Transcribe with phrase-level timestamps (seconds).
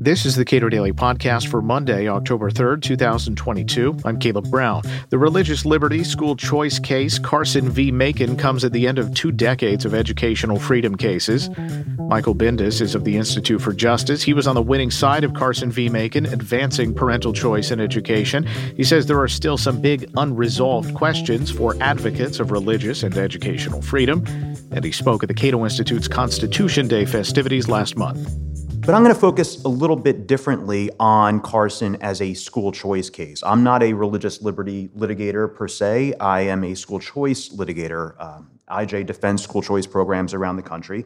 [0.00, 3.98] This is the Cato Daily Podcast for Monday, October 3rd, 2022.
[4.04, 4.82] I'm Caleb Brown.
[5.10, 7.92] The religious liberty school choice case, Carson v.
[7.92, 11.50] Makin, comes at the end of two decades of educational freedom cases.
[11.98, 14.24] Michael Bindas is of the Institute for Justice.
[14.24, 15.88] He was on the winning side of Carson v.
[15.88, 18.44] Makin, advancing parental choice in education.
[18.76, 23.82] He says there are still some big unresolved questions for advocates of religious and educational
[23.82, 24.24] freedom.
[24.72, 28.51] And he spoke at the Cato Institute's Constitution Day festivities last month.
[28.84, 33.08] But I'm going to focus a little bit differently on Carson as a school choice
[33.08, 33.40] case.
[33.44, 36.14] I'm not a religious liberty litigator per se.
[36.18, 38.20] I am a school choice litigator.
[38.20, 41.04] Um, IJ defends school choice programs around the country.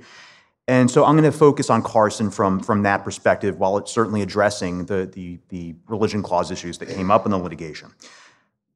[0.67, 4.23] And so I'm going to focus on Carson from, from that perspective while it's certainly
[4.23, 7.93] addressing the, the, the religion clause issues that came up in the litigation.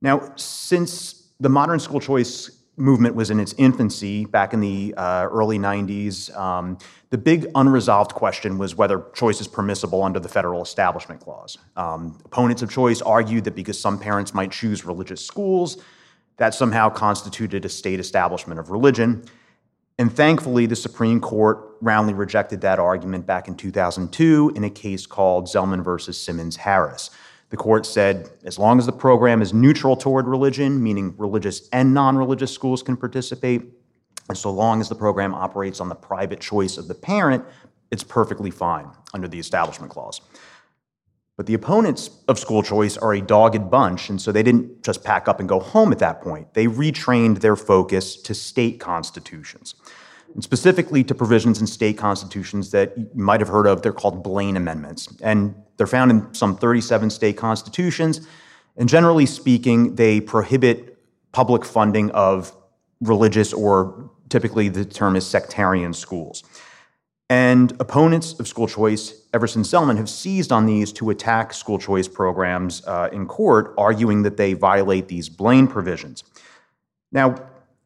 [0.03, 5.29] Now, since the modern school choice movement was in its infancy back in the uh,
[5.31, 6.35] early 90s.
[6.37, 6.79] Um,
[7.11, 11.59] the big unresolved question was whether choice is permissible under the Federal Establishment Clause.
[11.77, 15.83] Um, opponents of choice argued that because some parents might choose religious schools,
[16.37, 19.25] that somehow constituted a state establishment of religion.
[19.99, 25.05] And thankfully, the Supreme Court roundly rejected that argument back in 2002 in a case
[25.05, 27.11] called Zelman versus Simmons Harris.
[27.51, 31.93] The court said as long as the program is neutral toward religion, meaning religious and
[31.93, 33.63] non religious schools can participate,
[34.29, 37.45] and so long as the program operates on the private choice of the parent,
[37.91, 40.21] it's perfectly fine under the Establishment Clause.
[41.37, 45.03] But the opponents of school choice are a dogged bunch, and so they didn't just
[45.03, 46.55] pack up and go home at that point.
[46.55, 49.75] They retrained their focus to state constitutions
[50.35, 53.83] and specifically to provisions in state constitutions that you might have heard of.
[53.83, 58.27] They're called Blaine Amendments, and they're found in some 37 state constitutions.
[58.77, 60.99] And generally speaking, they prohibit
[61.33, 62.53] public funding of
[63.01, 66.45] religious or typically the term is sectarian schools.
[67.29, 71.79] And opponents of school choice, ever since Zelman have seized on these to attack school
[71.79, 76.25] choice programs uh, in court, arguing that they violate these Blaine provisions.
[77.13, 77.37] Now,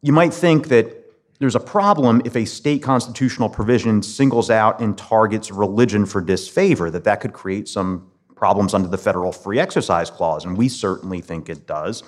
[0.01, 1.04] you might think that
[1.39, 6.89] there's a problem if a state constitutional provision singles out and targets religion for disfavor,
[6.91, 11.21] that that could create some problems under the federal free exercise clause, and we certainly
[11.21, 12.03] think it does.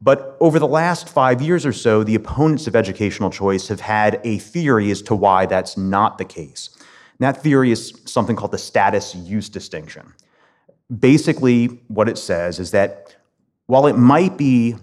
[0.00, 4.20] But over the last five years or so, the opponents of educational choice have had
[4.24, 6.70] a theory as to why that's not the case.
[6.74, 10.14] And that theory is something called the status use distinction.
[10.98, 13.16] Basically, what it says is that
[13.66, 14.76] while it might be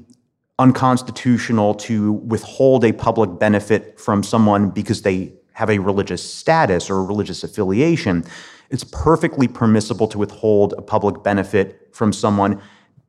[0.61, 6.97] unconstitutional to withhold a public benefit from someone because they have a religious status or
[6.97, 8.23] a religious affiliation,
[8.69, 12.61] it's perfectly permissible to withhold a public benefit from someone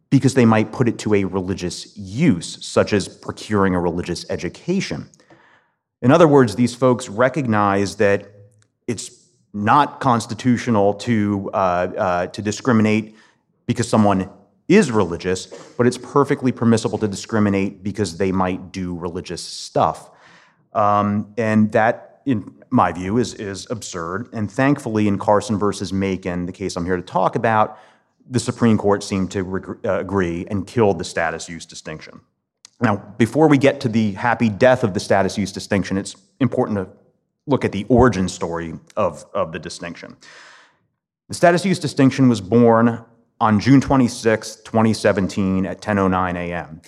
[0.08, 5.08] because they might put it to a religious use, such as procuring a religious education.
[6.00, 8.30] In other words, these folks recognize that
[8.86, 9.10] it's
[9.52, 13.14] not constitutional to, uh, uh, to discriminate
[13.66, 14.28] because someone
[14.75, 15.47] is religious,
[15.77, 20.10] but it's perfectly permissible to discriminate because they might do religious stuff.
[20.72, 24.28] Um, and that, in my view, is, is absurd.
[24.32, 27.78] And thankfully, in Carson versus Makin, the case I'm here to talk about,
[28.28, 32.21] the Supreme Court seemed to re- uh, agree and killed the status use distinction.
[32.81, 36.78] Now, before we get to the happy death of the status use distinction, it's important
[36.78, 36.88] to
[37.47, 40.16] look at the origin story of, of the distinction.
[41.28, 43.05] The status use distinction was born
[43.42, 46.80] on June 26, 2017, at 10:09 a.m.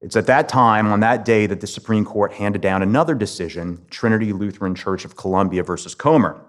[0.00, 3.86] It's at that time, on that day, that the Supreme Court handed down another decision,
[3.88, 6.40] Trinity Lutheran Church of Columbia versus Comer.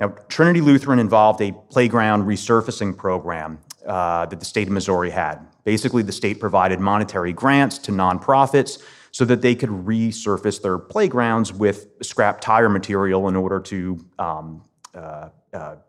[0.00, 5.46] Now, Trinity Lutheran involved a playground resurfacing program uh, that the state of Missouri had.
[5.64, 11.52] Basically, the state provided monetary grants to nonprofits so that they could resurface their playgrounds
[11.52, 14.62] with scrap tire material in order to um,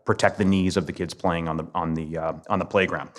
[0.04, 3.10] protect the knees of the kids playing on the on the uh, on the playground.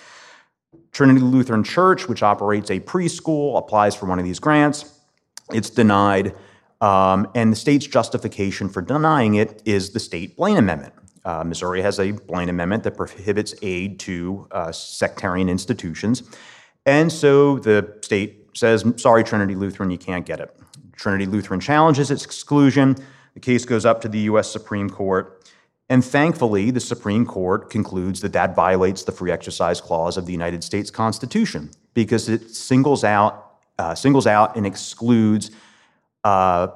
[0.91, 4.99] Trinity Lutheran Church, which operates a preschool, applies for one of these grants.
[5.51, 6.33] It's denied,
[6.81, 10.93] um, and the state's justification for denying it is the state Blaine Amendment.
[11.23, 16.23] Uh, Missouri has a Blaine Amendment that prohibits aid to uh, sectarian institutions,
[16.85, 20.55] and so the state says, "Sorry, Trinity Lutheran, you can't get it."
[20.95, 22.95] Trinity Lutheran challenges its exclusion.
[23.33, 24.49] The case goes up to the U.S.
[24.49, 25.34] Supreme Court.
[25.89, 30.31] And thankfully, the Supreme Court concludes that that violates the Free Exercise Clause of the
[30.31, 35.51] United States Constitution because it singles out, uh, singles out and excludes
[36.23, 36.67] uh,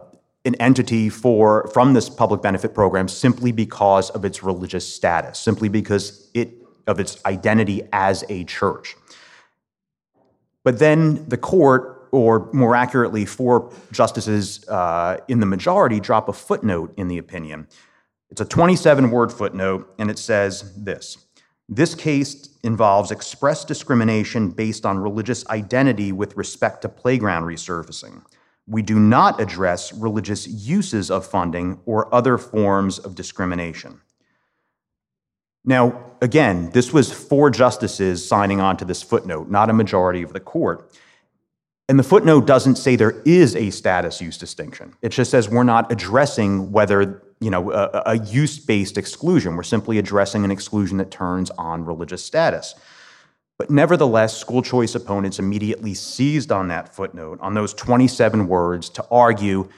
[0.46, 5.70] an entity for, from this public benefit program simply because of its religious status, simply
[5.70, 6.54] because it,
[6.86, 8.96] of its identity as a church.
[10.64, 16.34] But then the court, or more accurately, four justices uh, in the majority, drop a
[16.34, 17.68] footnote in the opinion
[18.31, 21.26] It's a 27 word footnote, and it says this
[21.68, 28.24] This case involves express discrimination based on religious identity with respect to playground resurfacing.
[28.68, 34.02] We do not address religious uses of funding or other forms of discrimination.
[35.66, 40.34] Now, again, this was four justices signing on to this footnote, not a majority of
[40.34, 40.92] the court.
[41.88, 44.94] And the footnote doesn't say there is a status use distinction.
[45.02, 49.56] It just says we're not addressing whether, you know, a, a use based exclusion.
[49.56, 52.76] We're simply addressing an exclusion that turns on religious status.
[53.58, 59.06] But nevertheless, school choice opponents immediately seized on that footnote, on those 27 words, to
[59.12, 59.70] argue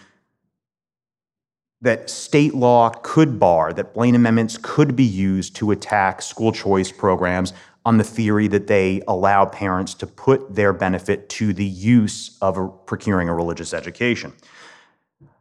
[1.81, 6.91] that state law could bar, that Blaine amendments could be used to attack school choice
[6.91, 7.53] programs
[7.83, 12.57] on the theory that they allow parents to put their benefit to the use of
[12.57, 14.31] a, procuring a religious education.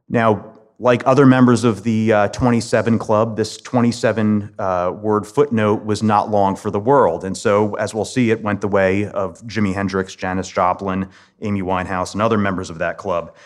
[0.09, 6.03] Now, like other members of the uh, 27 Club, this 27 uh, word footnote was
[6.03, 7.23] not long for the world.
[7.23, 11.11] And so, as we'll see, it went the way of Jimi Hendrix, Janis Joplin,
[11.43, 13.37] Amy Winehouse, and other members of that club.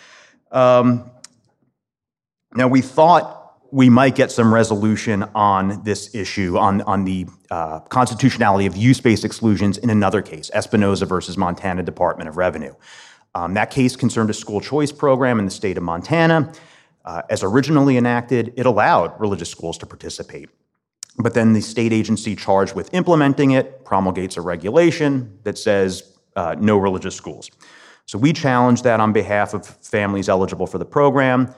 [0.52, 1.10] Um,
[2.54, 7.80] now, we thought we might get some resolution on this issue, on, on the uh,
[7.80, 12.75] constitutionality of use based exclusions in another case, Espinoza versus Montana Department of Revenue.
[13.34, 16.52] Um, that case concerned a school choice program in the state of Montana.
[17.04, 20.48] Uh, as originally enacted, it allowed religious schools to participate.
[21.18, 26.56] But then the state agency charged with implementing it promulgates a regulation that says uh,
[26.58, 27.50] no religious schools.
[28.06, 31.54] So we challenged that on behalf of families eligible for the program.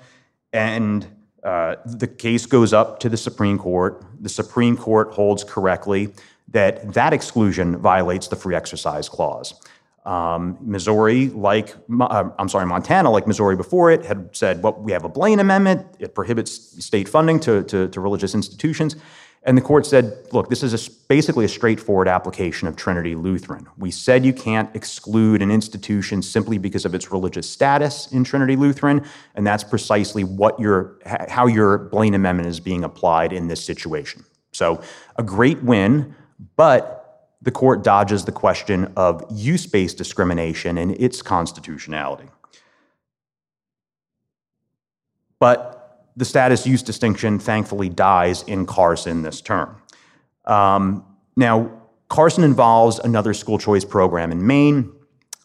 [0.53, 1.07] And
[1.43, 4.05] uh, the case goes up to the Supreme Court.
[4.21, 6.13] The Supreme Court holds correctly
[6.49, 9.55] that that exclusion violates the free exercise clause.
[10.07, 14.93] Um, Missouri, like uh, I'm sorry, Montana, like Missouri before it, had said, "Well, we
[14.93, 15.85] have a Blaine Amendment.
[15.99, 18.97] It prohibits state funding to, to, to religious institutions."
[19.47, 23.69] And the court said, look, this is a, basically a straightforward application of Trinity Lutheran.
[23.79, 28.57] We said you can't exclude an institution simply because of its religious status in Trinity
[28.57, 29.07] Lutheran,
[29.37, 30.99] and that's precisely what your,
[31.29, 34.25] how your Blaine Amendment is being applied in this situation.
[34.51, 34.83] So,
[35.15, 36.17] a great win,
[36.57, 36.96] but
[37.47, 42.29] the court dodges the question of use based discrimination and its constitutionality.
[45.39, 49.81] But the status use distinction thankfully dies in Carson this term.
[50.45, 51.05] Um,
[51.37, 51.71] now,
[52.09, 54.93] Carson involves another school choice program in Maine.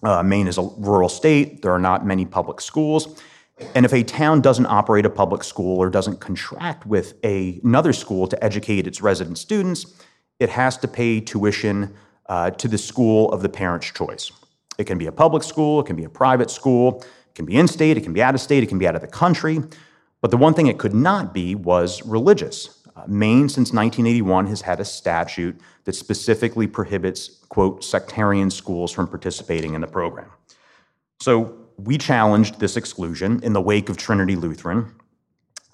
[0.01, 3.21] Uh, Maine is a rural state, there are not many public schools.
[3.75, 7.93] And if a town doesn't operate a public school or doesn't contract with a, another
[7.93, 10.01] school to educate its resident students,
[10.41, 11.93] it has to pay tuition
[12.25, 14.31] uh, to the school of the parent's choice.
[14.79, 17.57] It can be a public school, it can be a private school, it can be
[17.57, 19.59] in state, it can be out of state, it can be out of the country.
[20.19, 22.81] But the one thing it could not be was religious.
[22.95, 29.07] Uh, Maine, since 1981, has had a statute that specifically prohibits, quote, sectarian schools from
[29.07, 30.31] participating in the program.
[31.19, 34.95] So we challenged this exclusion in the wake of Trinity Lutheran,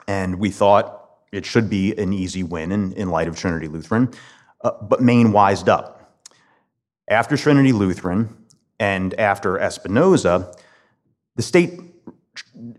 [0.09, 0.97] and we thought
[1.31, 4.13] it should be an easy win in, in light of Trinity Lutheran.
[4.61, 6.19] Uh, but Maine wised up.
[7.07, 8.35] After Trinity Lutheran
[8.79, 10.57] and after Espinoza,
[11.35, 11.79] the state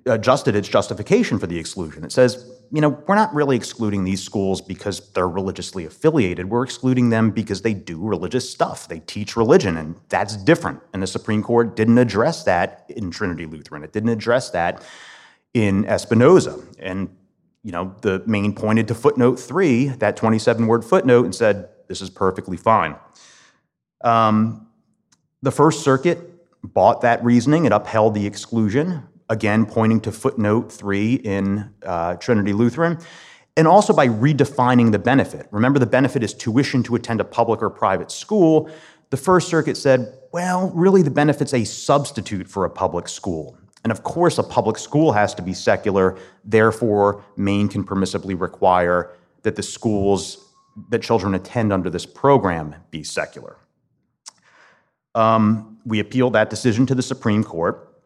[0.06, 2.04] adjusted its justification for the exclusion.
[2.04, 6.50] It says, you know, we're not really excluding these schools because they're religiously affiliated.
[6.50, 8.88] We're excluding them because they do religious stuff.
[8.88, 10.81] They teach religion, and that's different.
[10.93, 13.84] And the Supreme Court didn't address that in Trinity Lutheran.
[13.84, 14.82] It didn't address that
[15.55, 16.62] in Espinoza.
[16.79, 17.08] And,
[17.69, 22.01] you know, the Maine pointed to footnote three, that 27 word footnote, and said, this
[22.01, 22.96] is perfectly fine.
[24.03, 24.69] Um,
[25.43, 26.19] the First Circuit
[26.65, 27.67] bought that reasoning.
[27.67, 33.01] It upheld the exclusion again pointing to footnote three in uh, Trinity Lutheran,
[33.55, 35.46] and also by redefining the benefit.
[35.51, 38.70] Remember, the benefit is tuition to attend a public or private school.
[39.10, 43.58] The First Circuit said, well, really, the benefit's a substitute for a public school.
[43.85, 46.19] And of course, a public school has to be secular.
[46.44, 50.53] Therefore, Maine can permissibly require that the schools
[50.91, 53.56] that children attend under this program be secular.
[55.15, 58.03] Um, we appealed that decision to the Supreme Court.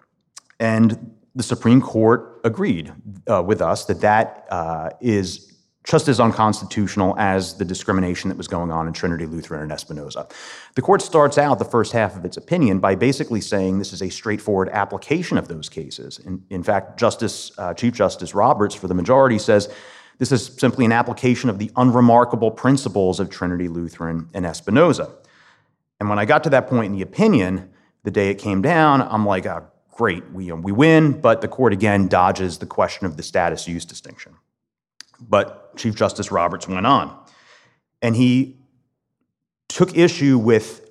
[0.61, 2.93] And the Supreme Court agreed
[3.29, 5.52] uh, with us that that uh, is
[5.85, 10.31] just as unconstitutional as the discrimination that was going on in Trinity Lutheran and Espinoza.
[10.75, 14.01] The court starts out the first half of its opinion by basically saying this is
[14.01, 16.19] a straightforward application of those cases.
[16.21, 19.73] In, in fact, Justice uh, Chief Justice Roberts for the majority says
[20.19, 25.11] this is simply an application of the unremarkable principles of Trinity Lutheran and Espinoza.
[25.99, 27.71] And when I got to that point in the opinion,
[28.05, 31.73] the day it came down, I'm like, oh, great, we, we win, but the court
[31.73, 34.37] again dodges the question of the status use distinction.
[35.21, 37.17] But Chief Justice Roberts went on,
[38.01, 38.57] and he
[39.69, 40.89] took issue with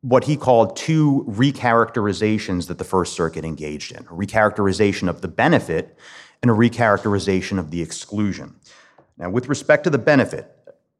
[0.00, 5.28] what he called two recharacterizations that the First Circuit engaged in a recharacterization of the
[5.28, 5.96] benefit
[6.42, 8.54] and a recharacterization of the exclusion.
[9.18, 10.52] Now, with respect to the benefit,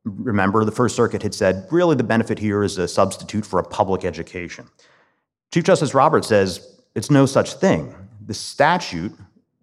[0.04, 3.64] remember the First Circuit had said really the benefit here is a substitute for a
[3.64, 4.66] public education.
[5.52, 7.94] Chief Justice Roberts says it's no such thing.
[8.24, 9.12] The statute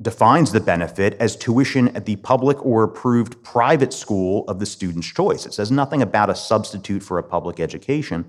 [0.04, 5.08] defines the benefit as tuition at the public or approved private school of the student's
[5.08, 5.46] choice.
[5.46, 8.26] It says nothing about a substitute for a public education.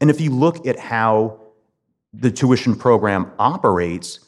[0.00, 1.40] And if you look at how
[2.12, 4.20] the tuition program operates,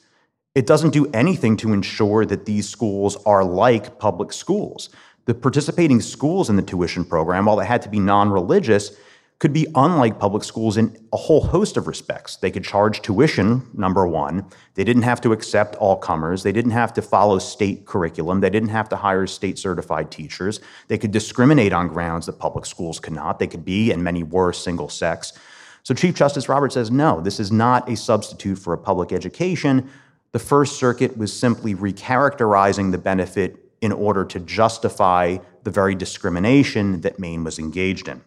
[0.54, 4.88] it doesn't do anything to ensure that these schools are like public schools.
[5.26, 8.96] The participating schools in the tuition program, while they had to be non religious,
[9.38, 12.36] could be unlike public schools in a whole host of respects.
[12.36, 14.46] They could charge tuition, number one.
[14.74, 16.42] They didn't have to accept all comers.
[16.42, 18.40] They didn't have to follow state curriculum.
[18.40, 20.60] They didn't have to hire state certified teachers.
[20.88, 23.38] They could discriminate on grounds that public schools could not.
[23.38, 25.34] They could be, and many were, single sex.
[25.82, 29.90] So Chief Justice Roberts says no, this is not a substitute for a public education.
[30.32, 37.02] The First Circuit was simply recharacterizing the benefit in order to justify the very discrimination
[37.02, 38.22] that Maine was engaged in.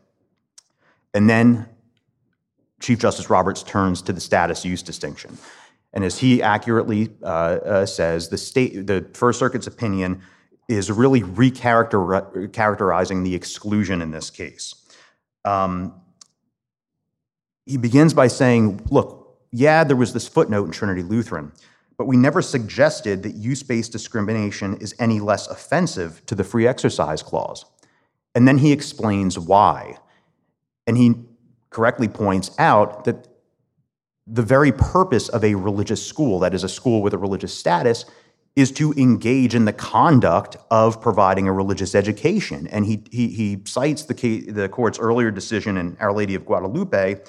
[1.13, 1.67] And then
[2.79, 5.37] Chief Justice Roberts turns to the status use distinction.
[5.93, 10.21] And as he accurately uh, uh, says, the state, the First Circuit's opinion
[10.67, 14.75] is really recharacterizing the exclusion in this case.
[15.43, 15.93] Um,
[17.65, 21.51] he begins by saying, look, yeah, there was this footnote in Trinity Lutheran,
[21.97, 26.67] but we never suggested that use based discrimination is any less offensive to the free
[26.67, 27.65] exercise clause.
[28.35, 29.97] And then he explains why.
[30.89, 31.13] And he
[31.69, 33.27] correctly points out that
[34.25, 38.05] the very purpose of a religious school, that is, a school with a religious status,
[38.55, 42.65] is to engage in the conduct of providing a religious education.
[42.65, 47.21] And he, he, he cites the, the court's earlier decision in Our Lady of Guadalupe,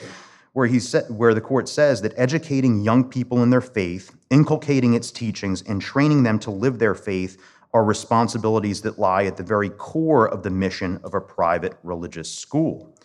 [0.54, 4.94] where, he sa- where the court says that educating young people in their faith, inculcating
[4.94, 7.36] its teachings, and training them to live their faith
[7.74, 12.32] are responsibilities that lie at the very core of the mission of a private religious
[12.32, 12.96] school.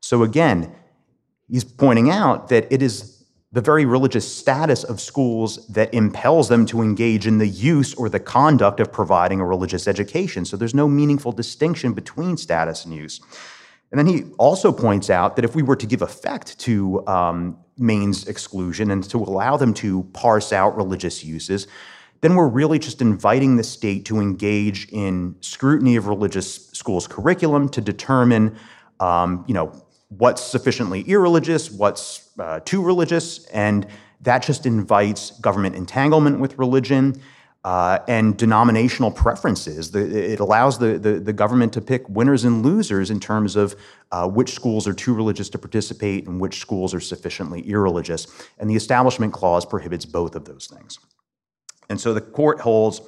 [0.00, 0.74] So again,
[1.48, 6.66] he's pointing out that it is the very religious status of schools that impels them
[6.66, 10.44] to engage in the use or the conduct of providing a religious education.
[10.44, 13.20] So there's no meaningful distinction between status and use.
[13.90, 17.56] And then he also points out that if we were to give effect to um,
[17.78, 21.66] Maine's exclusion and to allow them to parse out religious uses,
[22.20, 27.68] then we're really just inviting the state to engage in scrutiny of religious schools' curriculum
[27.68, 28.56] to determine,
[29.00, 29.72] um, you know,
[30.08, 33.86] what's sufficiently irreligious, what's uh, too religious, and
[34.20, 37.20] that just invites government entanglement with religion
[37.64, 39.90] uh, and denominational preferences.
[39.90, 43.74] The, it allows the, the, the, government to pick winners and losers in terms of
[44.12, 48.28] uh, which schools are too religious to participate and which schools are sufficiently irreligious.
[48.60, 51.00] And the Establishment Clause prohibits both of those things.
[51.88, 53.00] And so the court holds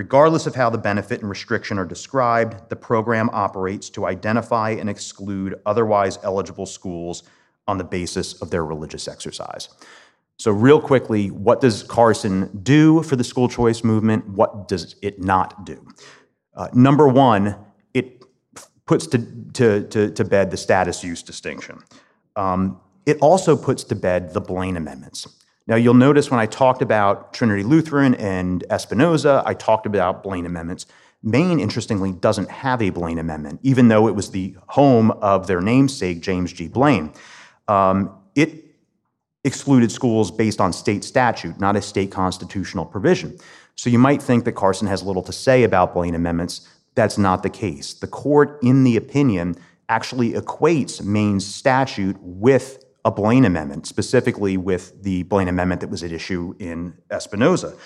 [0.00, 4.88] Regardless of how the benefit and restriction are described, the program operates to identify and
[4.88, 7.24] exclude otherwise eligible schools
[7.68, 9.68] on the basis of their religious exercise.
[10.38, 14.26] So, real quickly, what does Carson do for the school choice movement?
[14.26, 15.86] What does it not do?
[16.54, 17.56] Uh, number one,
[17.92, 18.24] it
[18.86, 19.18] puts to,
[19.52, 21.78] to, to, to, bed the status use distinction.
[22.36, 25.28] Um, it also puts to bed the Blaine amendments.
[25.70, 30.44] Now, you'll notice when I talked about Trinity Lutheran and Espinoza, I talked about Blaine
[30.44, 30.84] amendments.
[31.22, 35.60] Maine, interestingly, doesn't have a Blaine amendment, even though it was the home of their
[35.60, 36.66] namesake, James G.
[36.66, 37.12] Blaine.
[37.68, 38.64] Um, it
[39.44, 43.38] excluded schools based on state statute, not a state constitutional provision.
[43.76, 46.68] So you might think that Carson has little to say about Blaine amendments.
[46.96, 47.94] That's not the case.
[47.94, 49.54] The court, in the opinion,
[49.88, 56.02] actually equates Maine's statute with a Blaine Amendment, specifically with the Blaine Amendment that was
[56.02, 57.76] at issue in Espinoza.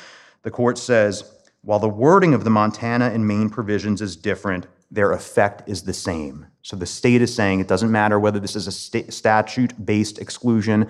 [0.42, 1.30] The court says
[1.64, 5.94] while the wording of the Montana and Maine provisions is different, their effect is the
[5.94, 6.46] same.
[6.60, 10.88] So the state is saying it doesn't matter whether this is a statute based exclusion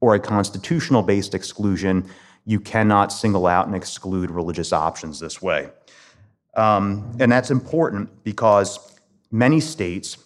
[0.00, 2.08] or a constitutional based exclusion,
[2.44, 5.70] you cannot single out and exclude religious options this way.
[6.54, 8.78] Um, and that's important because
[9.30, 10.18] many states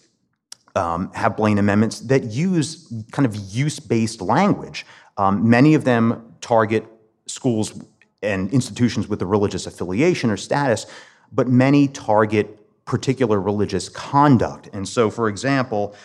[0.75, 4.85] um, have Blaine amendments that use kind of use based language.
[5.17, 6.85] Um, many of them target
[7.27, 7.81] schools
[8.21, 10.85] and institutions with a religious affiliation or status,
[11.31, 14.69] but many target particular religious conduct.
[14.73, 15.95] And so, for example,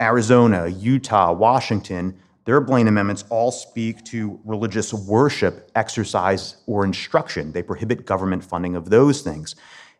[0.00, 7.52] Arizona, Utah, Washington, their Blaine amendments all speak to religious worship, exercise, or instruction.
[7.52, 9.56] They prohibit government funding of those things.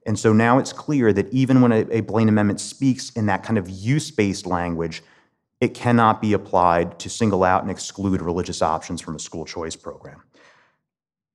[0.07, 3.43] And so now it's clear that even when a, a Blaine Amendment speaks in that
[3.43, 5.03] kind of use based language,
[5.61, 9.75] it cannot be applied to single out and exclude religious options from a school choice
[9.75, 10.23] program.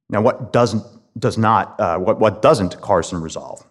[0.10, 0.84] Now, what doesn't
[1.20, 3.64] does not uh, what what doesn't Carson resolve?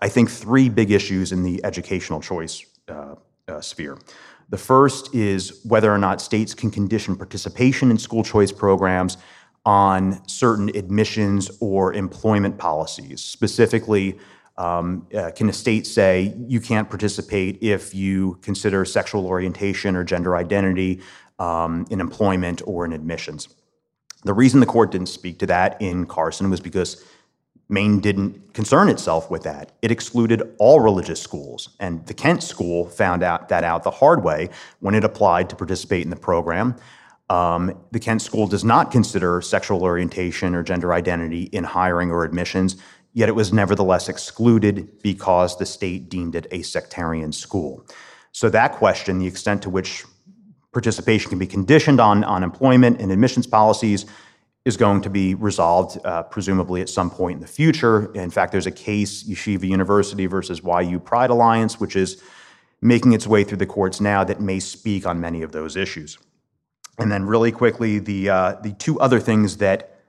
[0.00, 3.16] I think three big issues in the educational choice uh,
[3.48, 3.98] uh, sphere.
[4.48, 9.16] The first is whether or not states can condition participation in school choice programs
[9.64, 13.22] on certain admissions or employment policies.
[13.22, 14.18] Specifically,
[14.58, 20.04] um, uh, can a state say you can't participate if you consider sexual orientation or
[20.04, 21.00] gender identity
[21.38, 23.48] um, in employment or in admissions?
[24.24, 27.04] The reason the court didn't speak to that in Carson was because
[27.68, 29.72] Maine didn't concern itself with that.
[29.80, 34.22] It excluded all religious schools, and the Kent School found out that out the hard
[34.22, 34.50] way
[34.80, 36.76] when it applied to participate in the program.
[37.32, 42.24] Um, the Kent School does not consider sexual orientation or gender identity in hiring or
[42.24, 42.76] admissions,
[43.14, 47.86] yet it was nevertheless excluded because the state deemed it a sectarian school.
[48.32, 50.04] So that question, the extent to which
[50.72, 54.04] participation can be conditioned on, on employment and admissions policies,
[54.66, 58.12] is going to be resolved, uh, presumably at some point in the future.
[58.12, 62.22] In fact, there's a case, Yeshiva University versus YU Pride Alliance, which is
[62.82, 66.18] making its way through the courts now that may speak on many of those issues.
[66.98, 70.00] And then, really quickly, the uh, the two other things that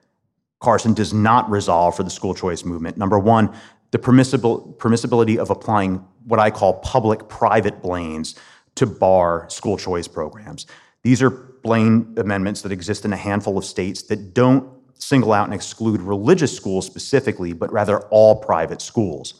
[0.60, 2.96] Carson does not resolve for the school choice movement.
[2.96, 3.54] Number one,
[3.90, 8.34] the permissible permissibility of applying what I call public-private Blaines
[8.74, 10.66] to bar school choice programs.
[11.02, 15.44] These are Blaine amendments that exist in a handful of states that don't single out
[15.44, 19.34] and exclude religious schools specifically, but rather all private schools.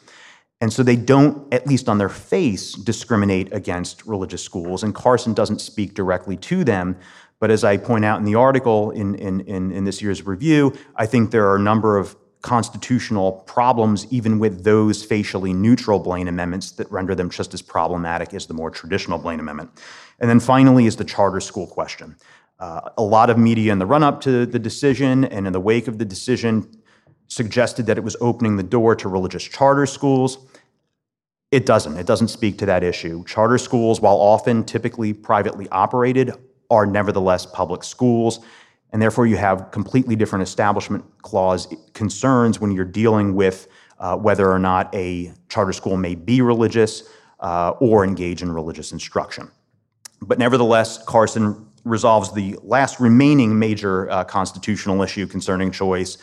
[0.61, 4.83] And so they don't, at least on their face, discriminate against religious schools.
[4.83, 6.97] And Carson doesn't speak directly to them.
[7.45, 10.73] But as I point out in the article in, in, in, in this year's review,
[10.97, 16.27] I think there are a number of constitutional problems even with those facially neutral Blaine
[16.27, 19.71] amendments that render them just as problematic as the more traditional Blaine amendment.
[20.21, 22.16] And then finally is the charter school question.
[22.59, 25.61] Uh, a lot of media in the run up to the decision and in the
[25.61, 26.66] wake of the decision
[27.29, 30.38] suggested that it was opening the door to religious charter schools.
[31.51, 31.99] It doesn't.
[31.99, 33.23] It doesn't speak to that issue.
[33.27, 36.33] Charter schools, while often typically privately operated,
[36.70, 38.40] are nevertheless public schools
[38.94, 43.66] and therefore you have completely different establishment clause concerns when you're dealing with
[43.98, 47.03] uh, whether or not a charter school may be religious
[47.40, 49.50] uh, or engage in religious instruction.
[50.22, 56.16] But nevertheless, Carson resolves the last remaining major uh, constitutional issue concerning choice.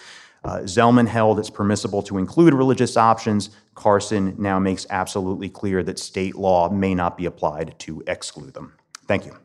[0.45, 3.49] Uh, Zelman held it's permissible to include religious options.
[3.75, 8.73] Carson now makes absolutely clear that state law may not be applied to exclude them.
[9.07, 9.35] Thank you.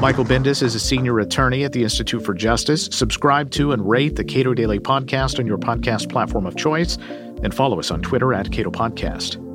[0.00, 2.88] Michael Bindas is a senior attorney at the Institute for Justice.
[2.92, 6.98] Subscribe to and rate the Cato Daily Podcast on your podcast platform of choice,
[7.42, 9.45] and follow us on Twitter at Cato Podcast.